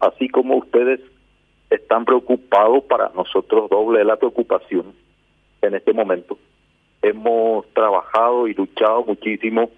así 0.00 0.28
como 0.28 0.56
ustedes 0.56 1.00
están 1.70 2.04
preocupados, 2.04 2.84
para 2.84 3.10
nosotros 3.14 3.70
doble 3.70 4.04
la 4.04 4.16
preocupación 4.16 4.92
en 5.62 5.74
este 5.74 5.92
momento. 5.92 6.38
Hemos 7.02 7.66
trabajado 7.72 8.48
y 8.48 8.54
luchado 8.54 9.04
muchísimo 9.04 9.70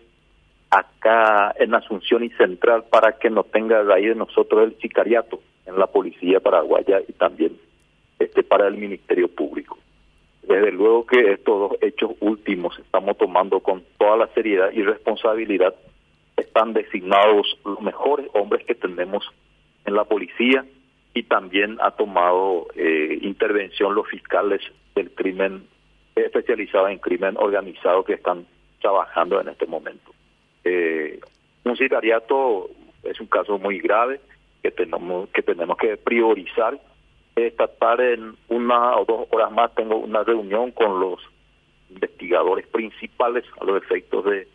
acá 0.71 1.54
en 1.58 1.74
Asunción 1.74 2.24
y 2.24 2.30
Central 2.30 2.85
para 2.90 3.19
que 3.19 3.29
no 3.29 3.45
tenga 3.45 3.82
raíz 3.82 4.08
de 4.08 4.14
nosotros 4.14 4.64
el 4.64 4.79
sicariato 4.80 5.40
en 5.66 5.79
la 5.79 5.87
policía 5.87 6.41
paraguaya 6.41 7.01
y 7.07 7.13
también 7.13 7.59
este 8.19 8.43
para 8.43 8.69
el 8.69 8.79
Ministerio 8.79 9.29
Público. 9.29 9.79
Desde 10.43 10.73
luego 10.73 11.07
que 11.07 11.33
estos 11.33 11.71
dos 11.71 11.79
hechos 11.83 12.13
últimos 12.21 12.77
estamos 12.79 13.17
tomando 13.19 13.61
con 13.61 13.85
toda 13.99 14.17
la 14.17 14.27
seriedad 14.29 14.71
y 14.73 14.83
responsabilidad. 14.83 15.75
Están 16.37 16.73
designados 16.73 17.59
los 17.65 17.80
mejores 17.80 18.27
hombres 18.33 18.65
que 18.66 18.75
tenemos 18.75 19.25
en 19.84 19.95
la 19.95 20.05
policía 20.05 20.64
y 21.15 21.24
también 21.24 21.78
ha 21.80 21.91
tomado 21.92 22.69
eh, 22.75 23.19
intervención 23.23 23.95
los 23.95 24.09
fiscales 24.09 24.61
del 24.95 25.11
crimen 25.11 25.66
especializado 26.15 26.88
en 26.88 26.98
crimen 26.98 27.37
organizado 27.38 28.05
que 28.05 28.15
están 28.15 28.47
trabajando 28.80 29.41
en 29.41 29.48
este 29.48 29.66
momento. 29.66 30.12
Eh, 30.65 31.21
un 31.65 31.77
sicariato 31.77 32.71
es 33.02 33.21
un 33.21 33.27
caso 33.27 33.59
muy 33.59 33.79
grave 33.79 34.21
que 34.62 34.71
tenemos 34.71 35.29
que 35.30 35.43
tenemos 35.43 35.77
que 35.77 35.96
priorizar. 35.96 36.79
Esta 37.35 37.66
tarde 37.66 38.15
en 38.15 38.37
una 38.49 38.96
o 38.96 39.05
dos 39.05 39.27
horas 39.30 39.51
más 39.52 39.74
tengo 39.74 39.96
una 39.96 40.23
reunión 40.23 40.71
con 40.73 41.01
los 41.01 41.21
investigadores 41.91 42.66
principales 42.66 43.45
a 43.60 43.65
los 43.65 43.83
efectos 43.83 44.24
de 44.24 44.49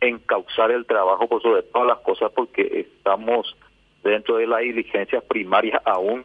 encauzar 0.00 0.70
el 0.70 0.86
trabajo 0.86 1.28
por 1.28 1.42
sobre 1.42 1.62
todas 1.64 1.88
las 1.88 1.98
cosas 1.98 2.32
porque 2.34 2.80
estamos 2.80 3.56
dentro 4.02 4.36
de 4.36 4.46
las 4.46 4.60
diligencias 4.60 5.22
primarias 5.24 5.82
aún 5.84 6.24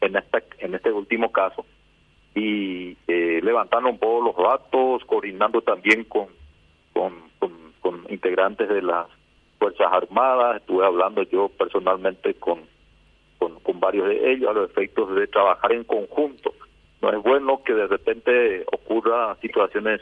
en 0.00 0.16
esta 0.16 0.42
en 0.58 0.74
este 0.74 0.90
último 0.90 1.30
caso 1.30 1.64
y 2.34 2.96
eh, 3.08 3.40
levantando 3.42 3.90
un 3.90 3.98
poco 3.98 4.24
los 4.24 4.36
datos, 4.36 5.04
coordinando 5.04 5.60
también 5.60 6.04
con, 6.04 6.28
con, 6.92 7.12
con, 7.80 8.06
integrantes 8.08 8.68
de 8.68 8.82
las 8.82 9.06
Fuerzas 9.58 9.92
Armadas, 9.92 10.60
estuve 10.60 10.84
hablando 10.84 11.22
yo 11.24 11.48
personalmente 11.50 12.34
con, 12.34 12.60
con, 13.38 13.60
con 13.60 13.80
varios 13.80 14.08
de 14.08 14.32
ellos 14.32 14.50
a 14.50 14.54
los 14.54 14.70
efectos 14.70 15.14
de 15.14 15.26
trabajar 15.26 15.72
en 15.72 15.84
conjunto. 15.84 16.54
No 17.00 17.10
es 17.10 17.22
bueno 17.22 17.62
que 17.62 17.74
de 17.74 17.86
repente 17.86 18.64
ocurra 18.72 19.36
situaciones 19.40 20.00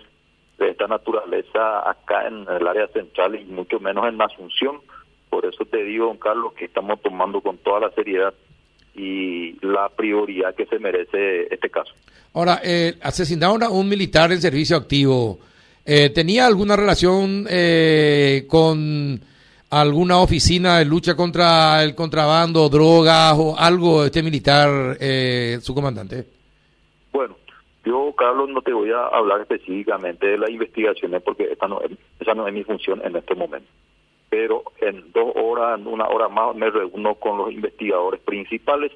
de 0.59 0.71
esta 0.71 0.87
naturaleza 0.87 1.91
acá 1.91 2.29
en 2.29 2.47
el 2.49 2.67
área 2.67 2.87
central 2.89 3.35
y 3.35 3.45
mucho 3.45 3.81
menos 3.81 4.07
en 4.07 4.21
Asunción. 4.21 4.81
Por 5.41 5.55
eso 5.55 5.65
te 5.65 5.83
digo, 5.85 6.05
don 6.05 6.19
Carlos, 6.19 6.53
que 6.53 6.67
estamos 6.67 7.01
tomando 7.01 7.41
con 7.41 7.57
toda 7.57 7.81
la 7.81 7.91
seriedad 7.93 8.35
y 8.95 9.53
la 9.65 9.89
prioridad 9.89 10.55
que 10.55 10.67
se 10.67 10.79
merece 10.79 11.45
este 11.51 11.71
caso. 11.71 11.95
Ahora, 12.35 12.61
eh, 12.63 12.97
asesinaron 13.01 13.63
a 13.63 13.71
un 13.71 13.89
militar 13.89 14.31
en 14.33 14.41
servicio 14.43 14.77
activo. 14.77 15.39
Eh, 15.87 16.11
¿Tenía 16.11 16.45
alguna 16.45 16.77
relación 16.77 17.47
eh, 17.49 18.45
con 18.49 19.19
alguna 19.71 20.19
oficina 20.19 20.79
de 20.79 20.85
lucha 20.85 21.17
contra 21.17 21.83
el 21.85 21.95
contrabando, 21.95 22.69
drogas 22.69 23.35
o 23.39 23.57
algo 23.59 24.05
este 24.05 24.23
militar, 24.23 24.99
eh, 25.01 25.57
su 25.63 25.75
comandante? 25.75 26.27
Bueno, 27.13 27.35
yo, 27.87 28.13
Carlos, 28.15 28.51
no 28.51 28.61
te 28.61 28.75
voy 28.75 28.91
a 28.91 29.07
hablar 29.07 29.41
específicamente 29.41 30.27
de 30.27 30.37
las 30.37 30.51
investigaciones 30.51 31.23
porque 31.23 31.45
esta 31.45 31.67
no, 31.67 31.81
esa 32.21 32.35
no 32.35 32.47
es 32.47 32.53
mi 32.53 32.63
función 32.63 33.01
en 33.03 33.17
este 33.17 33.35
momento 33.35 33.71
pero 34.31 34.63
en 34.81 35.11
dos 35.13 35.33
horas, 35.35 35.79
en 35.79 35.89
una 35.89 36.07
hora 36.07 36.29
más, 36.29 36.55
me 36.55 36.71
reúno 36.71 37.17
con 37.17 37.37
los 37.37 37.53
investigadores 37.53 38.21
principales. 38.21 38.93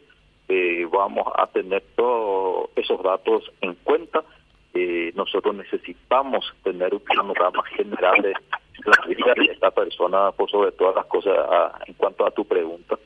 Eh, 0.48 0.86
vamos 0.90 1.26
a 1.36 1.48
tener 1.48 1.82
todos 1.96 2.70
esos 2.76 3.02
datos 3.02 3.50
en 3.60 3.74
cuenta. 3.82 4.22
Eh, 4.72 5.12
nosotros 5.16 5.54
necesitamos 5.56 6.44
tener 6.62 6.94
un 6.94 7.00
panorama 7.00 7.64
general 7.76 8.22
de 8.22 8.32
la 8.84 9.06
vida 9.06 9.34
de 9.34 9.52
esta 9.52 9.72
persona, 9.72 10.30
por 10.32 10.48
sobre 10.50 10.70
todas 10.72 10.94
las 10.94 11.06
cosas, 11.06 11.36
en 11.86 11.94
cuanto 11.94 12.24
a 12.24 12.30
tu 12.30 12.44
pregunta. 12.44 12.96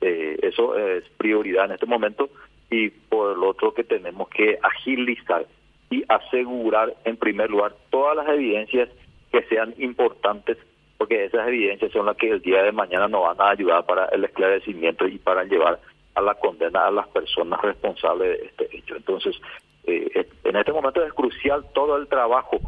Eh, 0.00 0.38
eso 0.42 0.78
es 0.78 1.04
prioridad 1.18 1.66
en 1.66 1.72
este 1.72 1.86
momento. 1.86 2.30
Y 2.70 2.88
por 2.88 3.36
el 3.36 3.44
otro, 3.44 3.74
que 3.74 3.84
tenemos 3.84 4.28
que 4.30 4.58
agilizar 4.62 5.46
y 5.90 6.02
asegurar, 6.08 6.94
en 7.04 7.18
primer 7.18 7.50
lugar, 7.50 7.74
todas 7.90 8.16
las 8.16 8.28
evidencias 8.28 8.88
que 9.30 9.42
sean 9.44 9.74
importantes 9.78 10.56
porque 11.04 11.26
esas 11.26 11.46
evidencias 11.48 11.92
son 11.92 12.06
las 12.06 12.16
que 12.16 12.30
el 12.30 12.40
día 12.40 12.62
de 12.62 12.72
mañana 12.72 13.06
nos 13.08 13.24
van 13.24 13.38
a 13.38 13.50
ayudar 13.50 13.84
para 13.84 14.06
el 14.06 14.24
esclarecimiento 14.24 15.06
y 15.06 15.18
para 15.18 15.44
llevar 15.44 15.78
a 16.14 16.22
la 16.22 16.34
condena 16.34 16.86
a 16.86 16.90
las 16.90 17.06
personas 17.08 17.60
responsables 17.60 18.40
de 18.40 18.46
este 18.46 18.78
hecho. 18.78 18.96
Entonces, 18.96 19.36
eh, 19.86 20.26
en 20.44 20.56
este 20.56 20.72
momento 20.72 21.04
es 21.04 21.12
crucial 21.12 21.62
todo 21.74 21.98
el 21.98 22.08
trabajo 22.08 22.58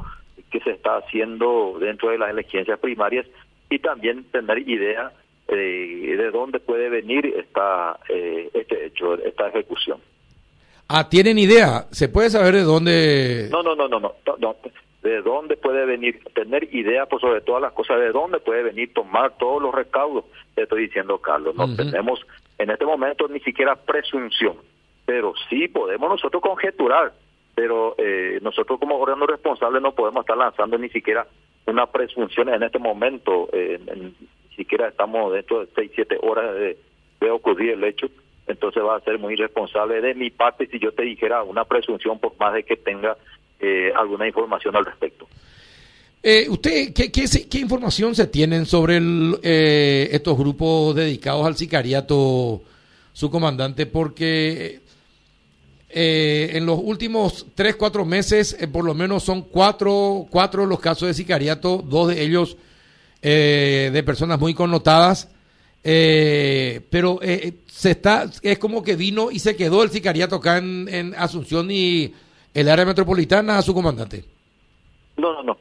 que 0.50 0.60
se 0.60 0.72
está 0.72 0.98
haciendo 0.98 1.78
dentro 1.80 2.10
de 2.10 2.18
las 2.18 2.28
elecciones 2.28 2.78
primarias 2.78 3.24
y 3.70 3.78
también 3.78 4.24
tener 4.24 4.68
idea 4.68 5.12
eh, 5.48 6.14
de 6.18 6.30
dónde 6.30 6.60
puede 6.60 6.90
venir 6.90 7.24
esta 7.38 7.98
eh, 8.10 8.50
este 8.52 8.84
hecho, 8.84 9.14
esta 9.14 9.48
ejecución. 9.48 9.98
Ah, 10.88 11.08
¿tienen 11.08 11.38
idea? 11.38 11.86
¿Se 11.90 12.10
puede 12.10 12.28
saber 12.28 12.54
de 12.54 12.64
dónde? 12.64 13.48
No, 13.50 13.62
no, 13.62 13.74
no, 13.74 13.88
no, 13.88 13.98
no. 13.98 14.12
no 14.38 14.56
de 15.06 15.22
dónde 15.22 15.56
puede 15.56 15.86
venir, 15.86 16.22
tener 16.34 16.74
idea 16.74 17.06
por 17.06 17.20
sobre 17.20 17.40
todas 17.40 17.62
las 17.62 17.72
cosas, 17.72 18.00
de 18.00 18.10
dónde 18.10 18.40
puede 18.40 18.62
venir, 18.62 18.92
tomar 18.92 19.36
todos 19.38 19.62
los 19.62 19.74
recaudos, 19.74 20.24
te 20.54 20.62
estoy 20.62 20.86
diciendo, 20.86 21.18
Carlos. 21.18 21.54
No 21.54 21.74
tenemos 21.74 22.20
en 22.58 22.70
este 22.70 22.84
momento 22.84 23.28
ni 23.28 23.40
siquiera 23.40 23.76
presunción, 23.76 24.56
pero 25.04 25.34
sí 25.48 25.68
podemos 25.68 26.10
nosotros 26.10 26.42
conjeturar, 26.42 27.12
pero 27.54 27.94
eh, 27.98 28.38
nosotros 28.42 28.78
como 28.80 28.96
órgano 28.96 29.26
responsable 29.26 29.80
no 29.80 29.92
podemos 29.92 30.22
estar 30.22 30.36
lanzando 30.36 30.76
ni 30.78 30.88
siquiera 30.88 31.26
una 31.66 31.86
presunción 31.86 32.48
en 32.48 32.62
este 32.62 32.78
momento, 32.78 33.48
eh, 33.52 33.78
ni 33.94 34.56
siquiera 34.56 34.88
estamos 34.88 35.32
dentro 35.32 35.60
de 35.60 35.68
seis, 35.74 35.90
siete 35.94 36.18
horas 36.20 36.54
de, 36.54 36.76
de 37.20 37.30
ocurrir 37.30 37.72
el 37.72 37.84
hecho 37.84 38.08
entonces 38.46 38.82
va 38.82 38.96
a 38.96 39.00
ser 39.00 39.18
muy 39.18 39.34
irresponsable 39.34 40.00
de 40.00 40.14
mi 40.14 40.30
parte 40.30 40.66
si 40.66 40.78
yo 40.78 40.92
te 40.92 41.02
dijera 41.02 41.42
una 41.42 41.64
presunción 41.64 42.18
por 42.18 42.38
más 42.38 42.54
de 42.54 42.62
que 42.62 42.76
tenga 42.76 43.16
eh, 43.58 43.90
alguna 43.96 44.26
información 44.26 44.76
al 44.76 44.84
respecto. 44.84 45.26
Eh, 46.22 46.46
¿Usted 46.46 46.92
qué, 46.92 47.10
qué, 47.10 47.58
información 47.58 48.14
se 48.14 48.26
tienen 48.26 48.66
sobre 48.66 49.00
eh, 49.42 50.10
estos 50.12 50.36
grupos 50.36 50.94
dedicados 50.94 51.46
al 51.46 51.56
sicariato, 51.56 52.62
su 53.14 53.30
comandante? 53.30 53.86
Porque 53.86 54.80
en 55.88 56.66
los 56.66 56.78
últimos 56.82 57.46
tres, 57.54 57.76
cuatro 57.76 58.04
meses, 58.04 58.58
por 58.70 58.84
lo 58.84 58.92
menos 58.92 59.22
son 59.22 59.40
cuatro, 59.40 60.26
cuatro 60.28 60.66
los 60.66 60.80
casos 60.80 61.08
de 61.08 61.14
sicariato, 61.14 61.78
dos 61.78 62.08
de 62.08 62.22
ellos 62.22 62.58
de 63.22 64.02
personas 64.04 64.38
muy 64.38 64.52
connotadas. 64.52 65.30
pero 65.82 67.20
se 67.66 67.90
está, 67.90 68.30
es 68.42 68.58
como 68.58 68.82
que 68.82 68.96
vino 68.96 69.30
y 69.30 69.38
se 69.38 69.56
quedó 69.56 69.82
el 69.82 69.90
sicariato 69.90 70.36
acá 70.36 70.58
en 70.58 71.14
Asunción 71.16 71.70
y 71.70 72.12
el 72.56 72.70
área 72.70 72.86
metropolitana 72.86 73.58
a 73.58 73.62
su 73.62 73.74
comandante. 73.74 74.24
No, 75.18 75.34
no, 75.34 75.42
no. 75.42 75.58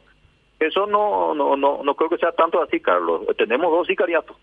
Eso 0.57 0.87
no, 0.87 1.33
no, 1.33 1.57
no, 1.57 1.83
no 1.83 1.95
creo 1.95 2.09
que 2.09 2.17
sea 2.17 2.31
tanto 2.31 2.61
así, 2.61 2.79
Carlos. 2.79 3.23
Tenemos 3.37 3.69
dos 3.69 3.85
sicariatos. 3.85 4.37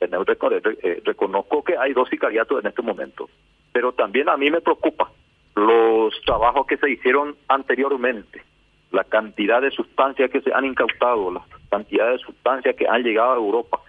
Eh, 0.00 1.02
reconozco 1.04 1.62
que 1.62 1.76
hay 1.76 1.92
dos 1.92 2.08
sicariatos 2.08 2.60
en 2.60 2.68
este 2.68 2.80
momento, 2.80 3.28
pero 3.72 3.92
también 3.92 4.28
a 4.30 4.38
mí 4.38 4.50
me 4.50 4.62
preocupa 4.62 5.12
los 5.54 6.18
trabajos 6.24 6.66
que 6.66 6.78
se 6.78 6.90
hicieron 6.90 7.36
anteriormente, 7.46 8.42
la 8.90 9.04
cantidad 9.04 9.60
de 9.60 9.70
sustancias 9.70 10.30
que 10.30 10.40
se 10.40 10.52
han 10.52 10.64
incautado, 10.64 11.30
la 11.30 11.44
cantidad 11.70 12.10
de 12.10 12.18
sustancias 12.18 12.74
que 12.74 12.88
han 12.88 13.02
llegado 13.02 13.32
a 13.32 13.36
Europa 13.36 13.80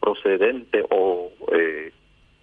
procedente 0.00 0.84
o 0.90 1.32
eh, 1.52 1.92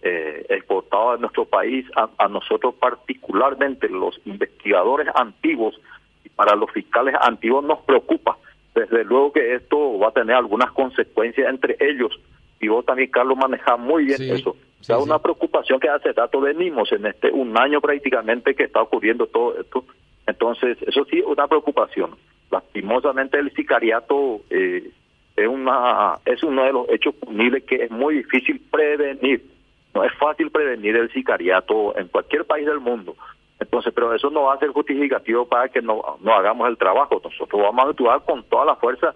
eh, 0.07 0.45
exportado 0.49 1.13
a 1.13 1.17
nuestro 1.17 1.45
país, 1.45 1.83
a, 1.95 2.27
nosotros 2.27 2.75
particularmente 2.75 3.89
los 3.89 4.21
investigadores 4.25 5.07
antiguos 5.15 5.81
y 6.23 6.29
para 6.29 6.55
los 6.55 6.69
fiscales 6.69 7.15
antiguos 7.19 7.65
nos 7.65 7.79
preocupa. 7.79 8.37
Desde 8.75 9.03
luego 9.03 9.33
que 9.33 9.55
esto 9.55 9.97
va 9.97 10.09
a 10.09 10.11
tener 10.11 10.35
algunas 10.35 10.71
consecuencias 10.73 11.49
entre 11.49 11.75
ellos 11.79 12.11
y 12.59 12.67
vos 12.67 12.85
también, 12.85 13.09
Carlos, 13.09 13.35
manejas 13.35 13.79
muy 13.79 14.05
bien 14.05 14.21
eso. 14.21 14.55
Sí, 14.81 14.93
una 14.93 15.17
preocupación 15.17 15.79
que 15.79 15.89
hace 15.89 16.13
rato 16.13 16.39
venimos 16.39 16.91
en 16.91 17.07
este 17.07 17.31
un 17.31 17.57
año 17.57 17.81
prácticamente 17.81 18.53
que 18.53 18.65
está 18.65 18.83
ocurriendo 18.83 19.25
todo 19.25 19.59
esto. 19.59 19.85
Entonces, 20.27 20.77
eso 20.83 21.03
sí 21.05 21.17
es 21.17 21.25
una 21.25 21.47
preocupación. 21.47 22.11
Lastimosamente 22.51 23.39
el 23.39 23.51
sicariato 23.55 24.41
eh, 24.51 24.87
es 25.35 25.47
una 25.47 26.19
es 26.25 26.43
uno 26.43 26.63
de 26.63 26.73
los 26.73 26.89
hechos 26.89 27.15
punibles 27.15 27.63
que 27.63 27.85
es 27.85 27.89
muy 27.89 28.17
difícil 28.17 28.61
prevenir 28.69 29.54
no 29.95 30.03
es 30.03 30.13
fácil 30.19 30.51
prevenir 30.51 30.95
el 30.97 31.11
sicariato 31.11 31.97
en 31.97 32.09
cualquier 32.09 32.45
país 32.45 32.65
del 32.65 32.79
mundo. 32.79 33.15
Entonces, 33.59 33.93
pero 33.93 34.13
eso 34.13 34.29
no 34.29 34.43
va 34.43 34.55
a 34.55 34.59
ser 34.59 34.69
justificativo 34.69 35.47
para 35.47 35.69
que 35.69 35.81
no, 35.81 36.17
no 36.21 36.33
hagamos 36.33 36.67
el 36.67 36.77
trabajo. 36.77 37.21
Nosotros 37.23 37.61
vamos 37.61 37.85
a 37.85 37.89
actuar 37.89 38.21
con 38.23 38.43
toda 38.43 38.65
la 38.65 38.75
fuerza 38.75 39.15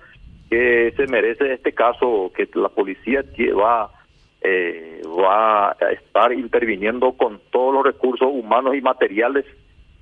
que 0.50 0.94
se 0.96 1.06
merece 1.08 1.54
este 1.54 1.74
caso, 1.74 2.32
que 2.34 2.50
la 2.54 2.70
policía 2.70 3.24
va 3.54 3.92
eh, 4.42 5.02
va 5.06 5.72
a 5.72 5.92
estar 5.92 6.32
interviniendo 6.32 7.12
con 7.12 7.42
todos 7.52 7.74
los 7.74 7.84
recursos 7.84 8.30
humanos 8.32 8.74
y 8.74 8.82
materiales 8.82 9.46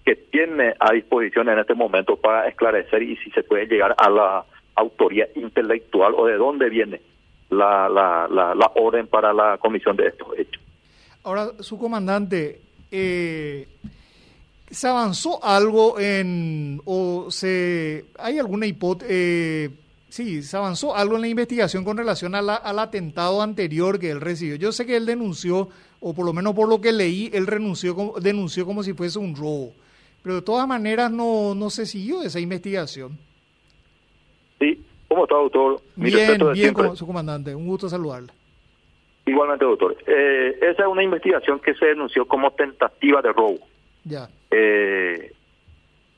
que 0.06 0.16
tiene 0.16 0.76
a 0.80 0.94
disposición 0.94 1.50
en 1.50 1.58
este 1.60 1.74
momento 1.74 2.16
para 2.18 2.48
esclarecer 2.48 3.02
y 3.02 3.18
si 3.18 3.32
se 3.32 3.44
puede 3.44 3.66
llegar 3.66 3.96
a 3.98 4.10
la 4.10 4.46
autoría 4.76 5.28
intelectual 5.36 6.14
o 6.16 6.28
de 6.28 6.36
dónde 6.36 6.70
viene 6.70 7.02
la, 7.50 7.90
la, 7.90 8.28
la, 8.30 8.72
orden 8.76 9.08
para 9.08 9.34
la 9.34 9.58
comisión 9.58 9.96
de 9.98 10.08
estos 10.08 10.28
hechos. 10.38 10.62
Ahora, 11.28 11.52
su 11.60 11.78
comandante, 11.78 12.62
eh, 12.90 13.68
¿se 14.72 14.88
avanzó 14.88 15.44
algo 15.44 16.00
en, 16.00 16.82
o 16.86 17.30
se, 17.30 18.06
hay 18.18 18.40
alguna 18.40 18.66
hipótesis, 18.66 19.12
eh, 19.12 19.70
sí, 20.08 20.42
se 20.42 20.56
avanzó 20.56 20.96
algo 20.96 21.16
en 21.16 21.22
la 21.24 21.28
investigación 21.28 21.84
con 21.84 21.98
relación 21.98 22.34
a 22.34 22.40
al 22.40 22.80
atentado 22.80 23.42
anterior 23.42 24.00
que 24.00 24.12
él 24.12 24.22
recibió? 24.22 24.56
Yo 24.56 24.72
sé 24.72 24.86
que 24.86 24.96
él 24.96 25.06
denunció, 25.06 25.68
o 26.00 26.14
por 26.14 26.26
lo 26.26 26.32
menos 26.32 26.56
por 26.56 26.70
lo 26.70 26.80
que 26.80 26.94
leí, 26.94 27.30
él 27.34 27.46
renunció, 27.46 28.14
denunció 28.22 28.66
como 28.66 28.82
si 28.82 28.94
fuese 28.94 29.20
un 29.20 29.36
robo, 29.36 29.74
pero 30.24 30.36
de 30.36 30.42
todas 30.44 30.66
maneras 30.66 31.12
no, 31.12 31.54
no 31.56 31.70
se 31.70 31.86
siguió 31.86 32.22
esa 32.22 32.40
investigación. 32.40 33.18
Sí, 34.60 34.82
¿cómo 35.10 35.26
está, 35.26 35.36
doctor? 35.36 35.82
bien, 35.98 36.40
bien, 36.54 36.96
su 36.96 37.06
comandante, 37.06 37.54
un 37.54 37.68
gusto 37.68 37.90
saludarle. 37.90 38.32
Igualmente, 39.28 39.66
doctor. 39.66 39.96
Eh, 40.08 40.58
esa 40.62 40.84
es 40.84 40.88
una 40.88 41.04
investigación 41.04 41.60
que 41.60 41.74
se 41.76 41.88
denunció 41.88 42.26
como 42.26 42.52
tentativa 42.52 43.22
de 43.22 43.34
robo. 43.34 43.60
Ya. 44.06 44.30
Eh, 44.50 45.34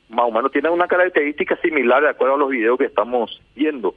más 0.09 0.25
o 0.25 0.31
menos 0.31 0.51
tiene 0.51 0.69
una 0.69 0.88
característica 0.88 1.56
similar 1.57 2.03
de 2.03 2.09
acuerdo 2.09 2.35
a 2.35 2.38
los 2.38 2.50
videos 2.50 2.77
que 2.77 2.85
estamos 2.85 3.41
viendo. 3.56 3.95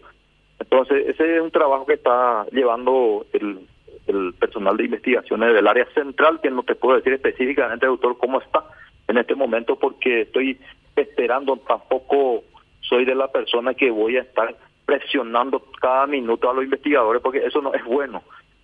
Entonces, 0.59 1.09
ese 1.09 1.37
es 1.37 1.43
un 1.43 1.51
trabajo 1.51 1.85
que 1.85 1.95
está 1.95 2.47
llevando 2.53 3.27
el, 3.35 3.61
el 4.07 4.33
personal 4.35 4.79
de 4.79 4.85
investigaciones 4.85 5.53
del 5.55 5.67
área 5.67 5.87
central, 5.93 6.41
que 6.41 6.51
no 6.51 6.63
te 6.63 6.75
puedo 6.75 6.97
decir 6.97 7.13
específicamente, 7.13 7.87
doctor, 7.87 8.17
cómo 8.17 8.41
está 8.41 8.65
en 9.09 9.19
este 9.19 9.35
momento, 9.35 9.77
porque 9.77 10.23
estoy 10.23 10.59
esperando, 10.97 11.59
tampoco 11.59 12.45
soy 12.81 13.05
de 13.05 13.15
la 13.15 13.29
persona 13.29 13.75
que 13.75 13.91
voy 13.91 14.17
a 14.17 14.23
estar 14.23 14.57
presionando 14.87 15.63
cada 15.81 16.07
minuto 16.07 16.49
a 16.49 16.55
los 16.55 16.65
investigadores, 16.65 17.21
porque 17.21 17.45
eso 17.45 17.61
no 17.61 17.75
es 17.75 17.85
bueno. 17.85 18.23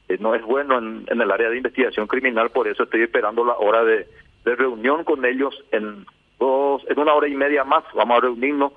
Eh, 0.09 0.17
no 0.21 0.35
es 0.35 0.43
bueno 0.43 0.79
en, 0.79 1.07
el 1.09 1.31
área 1.31 1.51
de 1.51 1.57
investigación 1.57 2.07
criminal, 2.07 2.51
por 2.51 2.67
eso 2.67 2.85
estoy 2.85 3.03
esperando 3.03 3.45
la 3.45 3.57
hora 3.59 3.85
de, 3.85 4.07
reunión 4.45 5.05
con 5.05 5.27
ellos 5.27 5.55
en 5.73 6.07
dos, 6.39 6.83
en 6.89 6.99
una 6.99 7.13
hora 7.13 7.29
y 7.29 7.35
media 7.35 7.65
más. 7.65 7.85
Vamos 7.95 8.17
a 8.17 8.21
reunirnos 8.23 8.73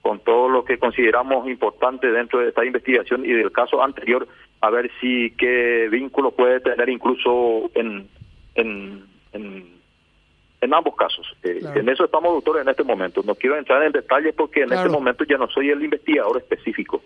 con 0.00 0.18
todo 0.18 0.48
lo 0.48 0.64
que 0.64 0.78
consideramos 0.78 1.48
importante 1.48 2.10
dentro 2.10 2.40
de 2.40 2.48
esta 2.48 2.64
investigación 2.64 3.24
y 3.24 3.28
del 3.28 3.52
caso 3.52 3.80
anterior, 3.80 4.26
a 4.60 4.70
ver 4.70 4.90
si 5.00 5.32
qué 5.38 5.88
vínculo 5.88 6.32
puede 6.32 6.58
tener 6.58 6.88
incluso 6.88 7.70
en, 7.74 8.08
en, 8.56 9.04
en, 9.32 10.74
ambos 10.74 10.96
casos. 10.96 11.24
Eh, 11.44 11.60
en 11.76 11.88
eso 11.88 12.04
estamos, 12.04 12.32
doctor, 12.32 12.60
en 12.60 12.68
este 12.68 12.82
momento. 12.82 13.22
No 13.24 13.36
quiero 13.36 13.56
entrar 13.56 13.80
en 13.84 13.92
detalles 13.92 14.34
porque 14.34 14.62
en 14.62 14.72
este 14.72 14.88
momento 14.88 15.22
ya 15.22 15.38
no 15.38 15.46
soy 15.48 15.70
el 15.70 15.84
investigador 15.84 16.38
específico. 16.38 17.00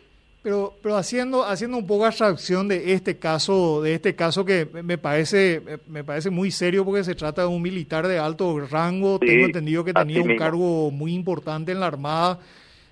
Pero, 0.47 0.79
pero 0.81 0.97
haciendo, 0.97 1.45
haciendo 1.45 1.77
un 1.77 1.89
poco 1.89 2.07
abstracción 2.07 2.69
de 2.69 2.93
este 2.93 3.17
caso, 3.17 3.83
de 3.83 3.95
este 3.95 4.15
caso 4.15 4.45
que 4.45 4.65
me 4.85 4.97
parece, 4.97 5.61
me 5.89 6.05
parece 6.05 6.31
muy 6.31 6.53
serio 6.53 6.85
porque 6.85 7.03
se 7.03 7.17
trata 7.17 7.43
de 7.43 7.49
un 7.49 7.61
militar 7.61 8.07
de 8.07 8.21
alto 8.21 8.61
rango, 8.61 9.19
tengo 9.19 9.47
entendido 9.47 9.83
que 9.83 9.93
tenía 9.93 10.23
un 10.23 10.37
cargo 10.37 10.93
muy 10.93 11.15
importante 11.15 11.73
en 11.73 11.81
la 11.81 11.89
Armada, 11.89 12.39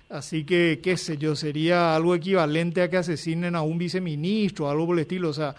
así 0.09 0.43
que, 0.43 0.81
qué 0.83 0.97
sé 0.97 1.17
yo, 1.17 1.33
sería 1.33 1.95
algo 1.95 2.13
equivalente 2.13 2.81
a 2.81 2.89
que 2.89 2.97
asesinen 2.97 3.55
a 3.55 3.61
un 3.61 3.77
viceministro, 3.77 4.69
algo 4.69 4.87
por 4.87 4.97
el 4.97 5.03
estilo, 5.03 5.29
o 5.29 5.33
sea, 5.33 5.55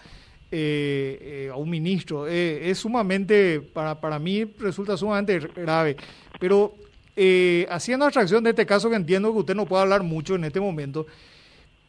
eh, 0.51 1.17
eh, 1.19 1.49
a 1.51 1.55
un 1.55 1.67
ministro. 1.67 2.27
Eh, 2.27 2.69
es 2.69 2.77
sumamente, 2.77 3.59
para, 3.59 3.99
para 3.99 4.19
mí 4.19 4.45
resulta 4.59 4.95
sumamente 4.97 5.39
grave, 5.39 5.97
pero 6.39 6.75
haciendo 7.69 8.05
abstracción 8.05 8.43
de 8.43 8.51
este 8.51 8.67
caso 8.67 8.87
que 8.87 8.97
entiendo 8.97 9.33
que 9.33 9.39
usted 9.39 9.55
no 9.55 9.65
puede 9.65 9.81
hablar 9.81 10.03
mucho 10.03 10.35
en 10.35 10.43
este 10.43 10.59
momento, 10.59 11.07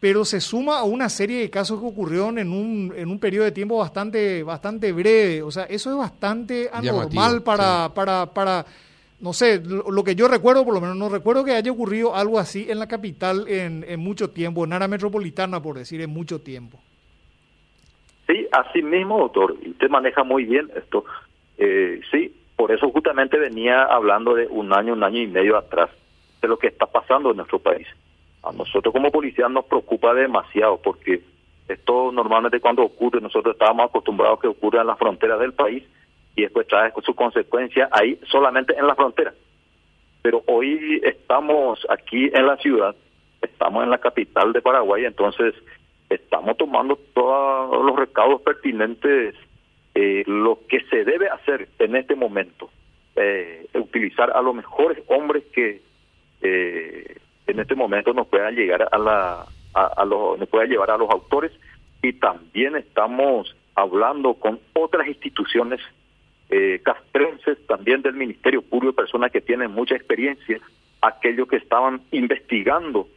pero 0.01 0.25
se 0.25 0.41
suma 0.41 0.79
a 0.79 0.85
una 0.85 1.09
serie 1.09 1.41
de 1.41 1.51
casos 1.51 1.81
que 1.81 1.87
ocurrieron 1.87 2.39
en 2.39 2.53
un, 2.53 2.93
en 2.97 3.09
un 3.11 3.19
periodo 3.19 3.45
de 3.45 3.53
tiempo 3.53 3.79
bastante, 3.79 4.43
bastante 4.45 4.93
breve. 4.93 5.43
O 5.43 5.51
sea, 5.51 5.65
eso 5.65 5.91
es 5.91 5.97
bastante 5.97 6.71
anormal 6.73 7.43
para, 7.43 7.93
para, 7.93 8.27
para, 8.27 8.65
no 9.21 9.33
sé, 9.33 9.61
lo, 9.65 10.05
que 10.05 10.15
yo 10.15 10.29
recuerdo, 10.29 10.65
por 10.65 10.75
lo 10.75 10.81
menos 10.81 10.97
no 10.97 11.09
recuerdo 11.09 11.45
que 11.45 11.53
haya 11.53 11.73
ocurrido 11.73 12.15
algo 12.15 12.39
así 12.39 12.71
en 12.71 12.79
la 12.79 12.87
capital 12.87 13.47
en, 13.49 13.85
en 13.89 13.99
mucho 13.99 14.31
tiempo, 14.31 14.65
en 14.65 14.73
área 14.73 14.87
metropolitana, 14.87 15.61
por 15.61 15.77
decir, 15.77 16.01
en 16.01 16.11
mucho 16.11 16.41
tiempo. 16.41 16.79
Sí, 18.29 18.47
así 18.53 18.83
mismo, 18.83 19.19
doctor, 19.19 19.57
y 19.63 19.71
usted 19.71 19.89
maneja 19.89 20.23
muy 20.23 20.45
bien 20.45 20.71
esto. 20.77 21.05
Eh, 21.57 22.01
sí, 22.13 22.33
por 22.55 22.71
eso 22.71 22.89
justamente 22.91 23.37
venía 23.37 23.83
hablando 23.83 24.35
de 24.35 24.47
un 24.47 24.73
año, 24.73 24.93
un 24.93 25.03
año 25.03 25.21
y 25.21 25.27
medio 25.27 25.57
atrás, 25.57 25.91
de 26.41 26.47
lo 26.47 26.57
que 26.57 26.69
está 26.69 26.87
pasando 26.87 27.33
en 27.33 27.39
nuestro 27.39 27.59
país 27.59 27.89
a 28.43 28.53
nosotros 28.53 28.93
como 28.93 29.11
policía 29.11 29.49
nos 29.49 29.65
preocupa 29.65 30.15
demasiado 30.15 30.81
porque 30.83 31.23
esto 31.69 32.13
normalmente 32.13 32.61
cuando 32.61 32.83
ocurre, 32.83 33.21
nosotros 33.21 33.55
estábamos 33.55 33.91
acostumbrados 33.91 34.39
a 34.39 34.43
que 34.43 34.49
ocurra 34.49 34.81
en 34.81 34.87
las 34.87 34.99
fronteras 34.99 35.39
del 35.39 35.53
país 35.53 35.85
y 36.35 36.43
después 36.43 36.67
trae 36.67 36.93
su 37.05 37.15
consecuencia 37.15 37.89
ahí 37.93 38.19
solamente 38.31 38.75
en 38.79 38.87
la 38.87 38.95
frontera. 38.95 39.35
Pero 40.23 40.43
hoy 40.47 41.01
estamos 41.05 41.87
aquí 41.91 42.31
en 42.33 42.47
la 42.47 42.57
ciudad, 42.57 42.95
estamos 43.43 43.85
en 43.85 43.91
la 43.91 43.99
capital 43.99 44.53
de 44.53 44.63
Paraguay, 44.63 45.05
entonces 45.05 45.55
estamos 46.09 46.57
tomando 46.57 46.97
todos 47.13 47.85
los 47.85 47.97
recaudos 47.97 48.41
pertinentes, 48.43 49.35
eh, 49.95 50.23
lo 50.27 50.61
que 50.69 50.81
se 50.91 51.05
debe 51.05 51.29
hacer 51.29 51.69
en 51.79 51.97
este 51.97 52.15
momento, 52.15 52.71
eh, 53.17 53.67
utilizar 53.75 54.31
a 54.31 54.41
los 54.41 54.55
mejores 54.55 55.03
hombres 55.09 55.45
que 55.53 55.83
eh, 56.41 57.17
en 57.49 57.61
este 57.61 57.75
momento 57.75 58.13
nos 58.13 58.29
puedan 58.29 58.55
llegar 58.55 58.89
a 58.91 58.99
la 58.99 59.47
los 60.05 60.39
nos 60.39 60.49
pueda 60.49 60.67
llevar 60.67 60.91
a 60.91 60.99
los 60.99 61.11
autores 61.11 61.53
y 62.03 62.13
también 62.15 62.77
estamos 62.77 63.55
hablando 63.75 64.35
con 64.35 64.61
otras 64.75 65.07
instituciones 65.07 65.81
eh, 66.51 66.81
castrenses 66.83 67.59
también 67.67 68.03
del 68.03 68.15
Ministerio 68.15 68.63
Público, 68.63 68.95
personas 68.95 69.31
que 69.31 69.41
tienen 69.41 69.71
mucha 69.71 69.95
experiencia, 69.95 70.61
aquellos 71.01 71.49
que 71.49 71.57
estaban 71.57 72.01
investigando 72.11 73.09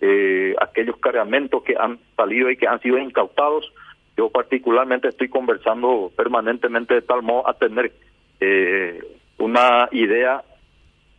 eh, 0.00 0.54
aquellos 0.60 0.96
cargamentos 0.96 1.62
que 1.62 1.76
han 1.78 1.98
salido 2.16 2.50
y 2.50 2.56
que 2.56 2.66
han 2.66 2.80
sido 2.80 2.98
incautados. 2.98 3.70
Yo 4.16 4.30
particularmente 4.30 5.08
estoy 5.08 5.28
conversando 5.28 6.10
permanentemente 6.16 6.94
de 6.94 7.02
tal 7.02 7.22
modo 7.22 7.48
a 7.48 7.54
tener 7.54 7.92
eh, 8.40 9.02
una 9.38 9.88
idea 9.92 10.42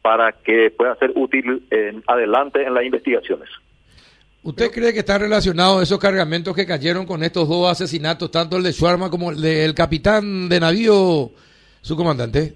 para 0.01 0.31
que 0.31 0.71
pueda 0.71 0.95
ser 0.95 1.11
útil 1.15 1.65
en 1.69 2.03
adelante 2.07 2.63
en 2.63 2.73
las 2.73 2.83
investigaciones. 2.83 3.49
¿Usted 4.43 4.71
cree 4.71 4.91
que 4.91 4.99
está 4.99 5.19
relacionado 5.19 5.81
esos 5.81 5.99
cargamentos 5.99 6.55
que 6.55 6.65
cayeron 6.65 7.05
con 7.05 7.23
estos 7.23 7.47
dos 7.47 7.69
asesinatos, 7.69 8.31
tanto 8.31 8.57
el 8.57 8.63
de 8.63 8.71
Shuarma 8.71 9.11
como 9.11 9.29
el 9.29 9.39
del 9.39 9.75
capitán 9.75 10.49
de 10.49 10.59
navío, 10.59 11.29
su 11.81 11.95
comandante? 11.95 12.55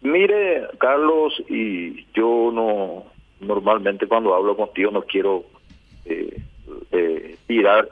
Mire, 0.00 0.62
Carlos, 0.78 1.34
y 1.48 2.06
yo 2.14 2.50
no, 2.52 3.04
normalmente 3.40 4.06
cuando 4.06 4.34
hablo 4.34 4.56
contigo 4.56 4.90
no 4.90 5.02
quiero 5.02 5.44
eh, 6.06 6.40
eh, 6.90 7.36
tirar 7.46 7.88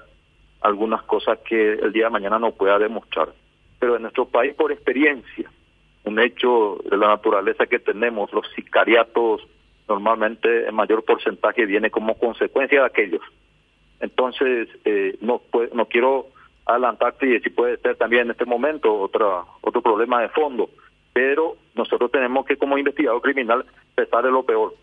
algunas 0.62 1.02
cosas 1.02 1.38
que 1.40 1.72
el 1.74 1.92
día 1.92 2.04
de 2.04 2.10
mañana 2.10 2.38
no 2.38 2.52
pueda 2.52 2.78
demostrar, 2.78 3.28
pero 3.78 3.96
en 3.96 4.02
nuestro 4.02 4.26
país 4.26 4.54
por 4.54 4.72
experiencia, 4.72 5.50
un 6.04 6.18
hecho 6.18 6.78
de 6.88 6.96
la 6.96 7.08
naturaleza 7.08 7.66
que 7.66 7.78
tenemos, 7.78 8.32
los 8.32 8.46
sicariatos 8.54 9.46
normalmente 9.88 10.66
en 10.66 10.74
mayor 10.74 11.04
porcentaje 11.04 11.66
viene 11.66 11.90
como 11.90 12.18
consecuencia 12.18 12.80
de 12.80 12.86
aquellos. 12.86 13.22
Entonces, 14.00 14.68
eh, 14.84 15.16
no, 15.20 15.42
no 15.72 15.86
quiero 15.86 16.26
adelantarte 16.66 17.26
y 17.26 17.32
decir 17.32 17.54
puede 17.54 17.76
ser 17.78 17.96
también 17.96 18.22
en 18.22 18.30
este 18.32 18.44
momento 18.44 18.94
otra, 18.94 19.44
otro 19.60 19.82
problema 19.82 20.22
de 20.22 20.28
fondo, 20.30 20.70
pero 21.12 21.56
nosotros 21.74 22.10
tenemos 22.10 22.46
que 22.46 22.56
como 22.56 22.78
investigador 22.78 23.20
criminal 23.20 23.64
pensar 23.94 24.24
en 24.26 24.32
lo 24.32 24.44
peor 24.44 24.74